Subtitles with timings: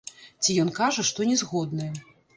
[0.45, 1.91] Ці ён кажа, што не згодны.